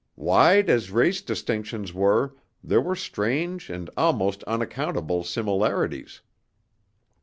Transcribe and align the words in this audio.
Wide 0.15 0.67
as 0.67 0.89
race 0.89 1.21
distinctions 1.21 1.93
were, 1.93 2.35
there 2.63 2.81
were 2.81 2.95
strange 2.95 3.69
and 3.69 3.87
almost 3.95 4.43
unaccountable 4.45 5.23
similarities." 5.23 6.21